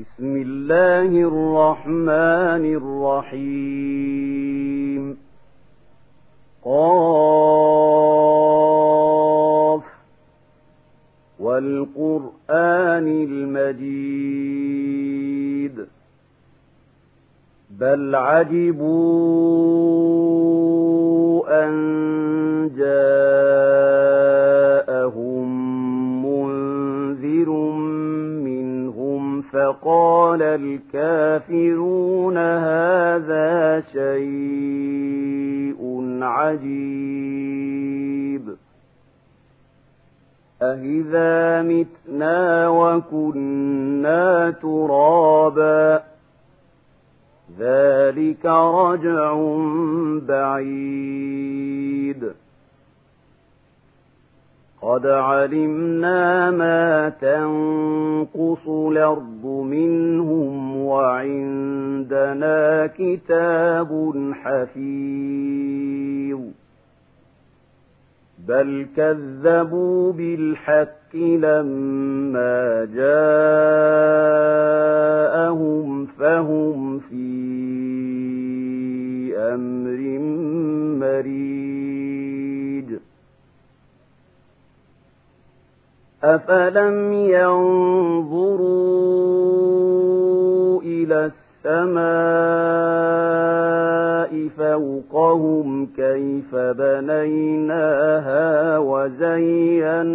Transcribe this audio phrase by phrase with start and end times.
[0.00, 2.64] بسم الله الرحمن
[3.28, 5.16] الرحيم.
[6.64, 7.00] قاف.
[11.40, 13.80] والقرآن المجيد.
[17.70, 19.60] بل عجبوا
[30.54, 35.80] الكافرون هذا شيء
[36.22, 37.90] عجيب.
[40.62, 46.02] أهذا متنا وكنا ترابا
[47.58, 49.34] ذلك رجع
[50.28, 52.32] بعيد
[54.82, 65.70] قد علمنا ما تنقص الأرض منهم وعندنا كتاب حفيظ
[68.48, 73.56] بل كذبوا بالحق لما جاءهم
[76.06, 77.30] فهم في
[79.36, 80.18] أمر
[81.00, 81.59] مريج
[86.24, 88.60] أفلم ينظروا
[90.82, 91.30] إلى
[91.64, 92.00] السماء
[94.58, 98.08] فوقهم كيف بنيناها
[98.78, 100.14] وزيناها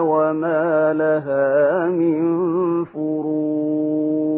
[0.00, 4.35] وما لها من فروج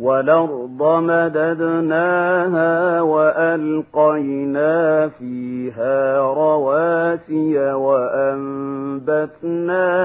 [0.00, 9.24] والأرض مددناها وألقينا فيها رواسي وأنبتنا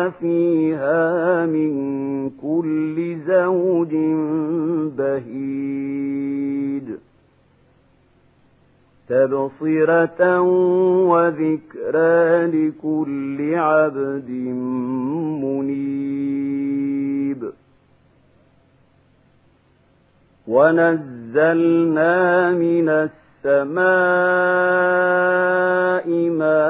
[0.09, 3.95] فيها من كل زوج
[4.97, 6.83] بهيج.
[9.09, 10.41] تبصرة
[11.09, 14.29] وذكرى لكل عبد
[15.43, 16.12] منيب.
[20.47, 23.83] ونزلنا من السماء
[26.29, 26.63] ماء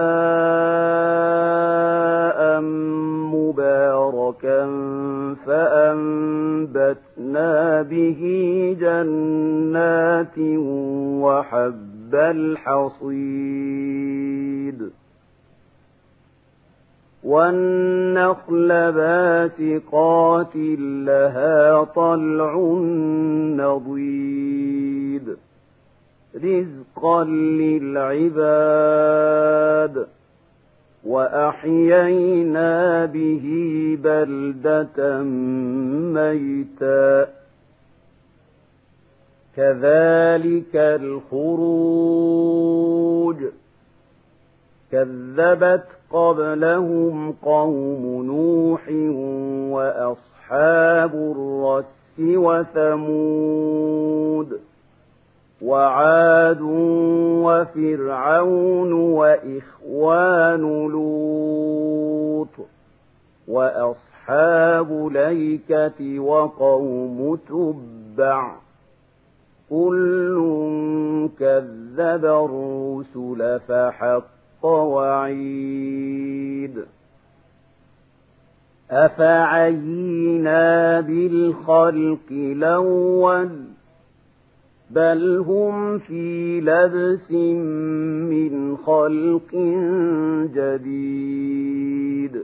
[3.34, 4.66] مباركا
[5.46, 7.52] فأنبتنا
[7.82, 8.22] به
[8.80, 10.38] جنات
[11.24, 13.73] وحب الحصيد
[17.34, 22.56] والنخل باسقات لها طلع
[23.58, 25.38] نضيد.
[26.36, 30.08] رزقا للعباد.
[31.06, 33.48] وأحيينا به
[34.04, 35.24] بلدة
[36.14, 37.28] ميتا.
[39.56, 43.38] كذلك الخروج.
[44.94, 48.90] كذبت قبلهم قوم نوح
[49.74, 51.86] وأصحاب الرس
[53.00, 54.59] وثمود
[55.62, 56.62] وعاد
[57.42, 62.48] وفرعون وإخوان لوط
[63.48, 68.52] وأصحاب ليكة وقوم تبع
[69.70, 70.38] كل
[71.40, 74.33] كذب الرسل فحق
[74.66, 76.24] وعيد
[78.91, 83.50] أفعينا بالخلق الأول
[84.90, 87.31] بل هم في لبس
[88.31, 89.56] من خلق
[90.56, 92.44] جديد.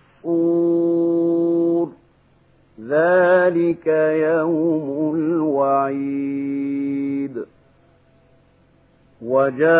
[2.87, 3.87] ذلك
[4.37, 6.51] يوم الوعيد.
[9.21, 9.71] وجاءت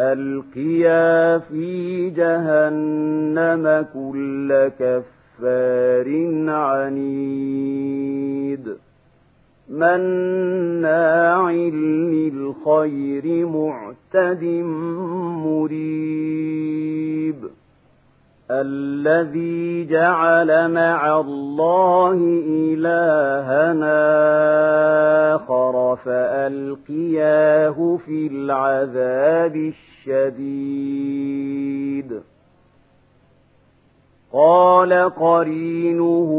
[0.00, 6.06] ألقيا في جهنم كل كفار
[6.48, 7.66] عنيد.
[9.70, 14.44] مناع للخير معتد
[15.44, 17.36] مريب.
[18.50, 22.12] الذي جعل مع الله
[22.48, 23.96] إلهنا
[25.34, 29.72] آخر فألقياه في العذاب
[30.06, 30.86] الشديد.
[34.32, 36.30] قال قرينه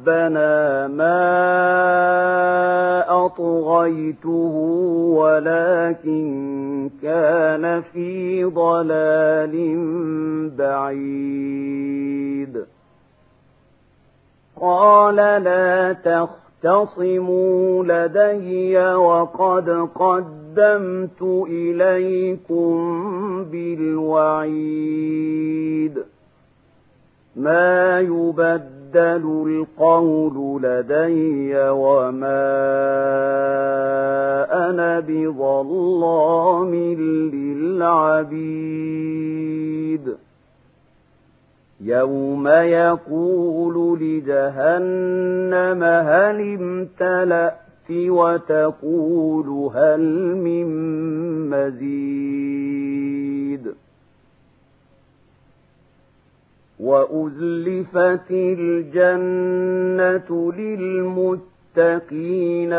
[0.00, 1.26] ربنا ما
[3.26, 4.54] أطغيته
[5.16, 9.78] ولكن كان في ضلال
[10.58, 12.64] بعيد.
[14.60, 22.74] قال لا تختصموا لدي وقد قدمت إليكم
[23.44, 24.50] بالوعيد.
[27.36, 28.00] ما
[28.94, 32.50] يبدل القول لدي وما
[34.70, 36.74] أنا بظلام
[37.34, 38.40] للعبيد.
[41.80, 50.00] يوم يقول لجهنم هل امتلأت وتقول هل
[50.36, 50.66] من
[51.50, 52.19] مزيد.
[56.80, 59.72] وأزلفت الجنة
[60.52, 62.04] للمتقين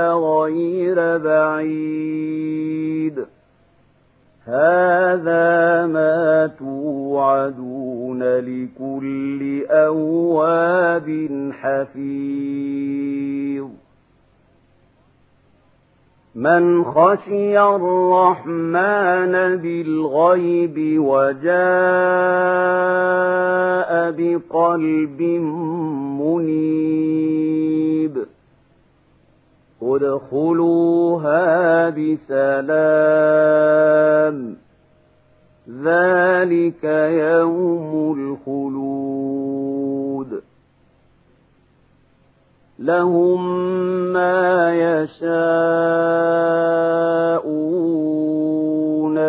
[0.09, 2.61] غير بعيد
[4.45, 13.10] هذا ما توعدون لكل أواب حفيظ
[16.35, 21.51] من خشي الرحمن بالغيب وجاء
[24.11, 25.21] بقلب
[26.21, 26.51] منيب.
[29.81, 31.39] ادخلوها
[31.89, 32.71] بسلام.
[35.83, 38.60] ذلك يوم الخلود.
[42.81, 43.63] لهم
[44.13, 45.37] ما يشاءون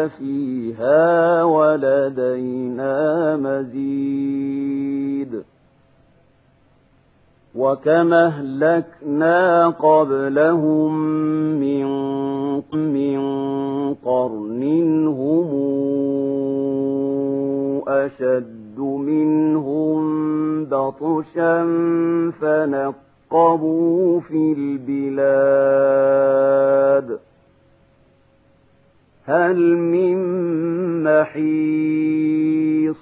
[0.08, 2.96] فيها ولدينا
[3.36, 4.72] مزيد.
[7.54, 10.94] وكما أهلكنا قبلهم
[11.60, 11.86] من
[12.72, 13.20] من
[13.94, 14.62] قرن
[15.06, 15.52] هم
[17.88, 20.02] أشد منهم
[20.64, 21.62] بطشا
[23.32, 25.08] فنقبوا في البلاد.
[29.24, 30.18] هل من
[31.04, 32.96] محيص؟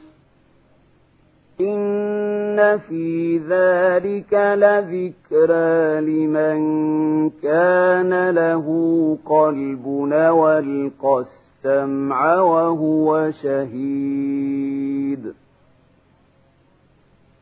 [1.61, 6.61] إن في ذلك لذكرى لمن
[7.31, 8.67] كان له
[9.27, 11.25] قلب والقى
[11.65, 15.35] السمع وهو شهيد.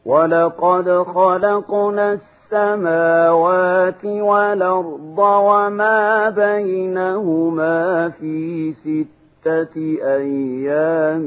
[0.04, 2.18] ولقد خلقنا
[2.52, 11.26] السماوات والأرض وما بينهما في ستة أيام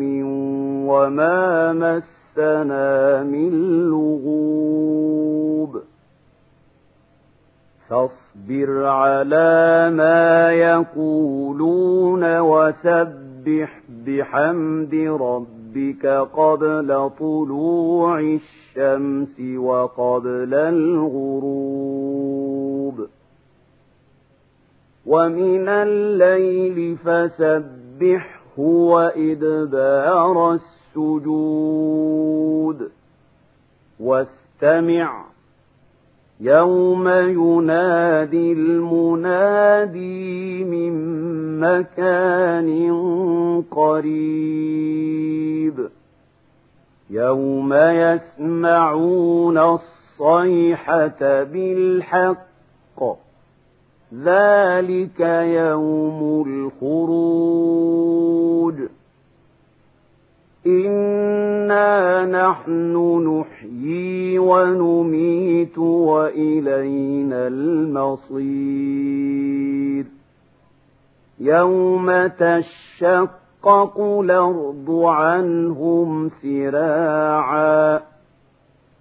[0.88, 3.51] وما مس مسنا من
[3.90, 5.82] لغوب
[7.91, 16.05] فاصبر على ما يقولون وسبح بحمد ربك
[16.36, 21.88] قبل طلوع الشمس وقبل الغروب.
[25.05, 30.53] ومن الليل فسبحه وإدبار
[30.95, 32.91] السجود.
[34.00, 35.31] واستمع
[36.41, 40.13] يوم ينادي المنادي
[40.63, 40.93] من
[41.60, 42.91] مكان
[43.71, 45.21] قريب
[47.10, 52.51] يوم يسمعون الصيحة بالحق
[54.13, 55.19] ذلك
[55.60, 56.43] يوم
[56.81, 57.41] الخروج
[60.65, 62.96] إنا نحن
[63.27, 68.91] نحيي ونميت وإلينا المصير
[71.39, 78.00] يوم تشقق الأرض عنهم سراعا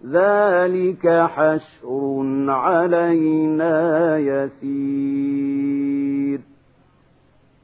[0.06, 5.99] ذلك حشر علينا يسير